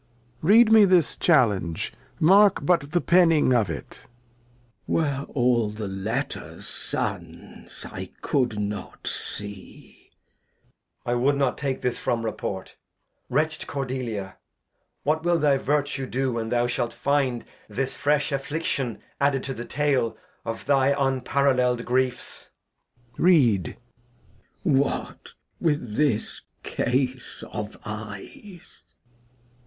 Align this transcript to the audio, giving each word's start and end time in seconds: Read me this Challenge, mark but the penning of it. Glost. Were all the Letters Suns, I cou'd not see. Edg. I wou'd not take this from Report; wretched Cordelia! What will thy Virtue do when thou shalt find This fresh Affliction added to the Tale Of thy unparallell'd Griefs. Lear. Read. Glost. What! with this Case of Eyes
Read 0.41 0.71
me 0.71 0.83
this 0.83 1.15
Challenge, 1.15 1.93
mark 2.19 2.65
but 2.65 2.91
the 2.91 2.99
penning 3.01 3.53
of 3.53 3.69
it. 3.69 4.07
Glost. 4.87 4.87
Were 4.87 5.25
all 5.35 5.69
the 5.69 5.87
Letters 5.87 6.65
Suns, 6.65 7.85
I 7.85 8.09
cou'd 8.23 8.57
not 8.57 9.05
see. 9.05 10.09
Edg. 11.05 11.11
I 11.11 11.13
wou'd 11.13 11.35
not 11.35 11.55
take 11.55 11.83
this 11.83 11.99
from 11.99 12.25
Report; 12.25 12.75
wretched 13.29 13.67
Cordelia! 13.67 14.37
What 15.03 15.21
will 15.23 15.37
thy 15.37 15.57
Virtue 15.57 16.07
do 16.07 16.33
when 16.33 16.49
thou 16.49 16.65
shalt 16.65 16.93
find 16.93 17.45
This 17.69 17.95
fresh 17.95 18.31
Affliction 18.31 18.97
added 19.19 19.43
to 19.43 19.53
the 19.53 19.65
Tale 19.65 20.17
Of 20.43 20.65
thy 20.65 20.93
unparallell'd 20.93 21.85
Griefs. 21.85 22.49
Lear. 23.19 23.23
Read. 23.23 23.77
Glost. 24.63 24.79
What! 24.79 25.33
with 25.59 25.95
this 25.95 26.41
Case 26.63 27.43
of 27.51 27.77
Eyes 27.85 28.81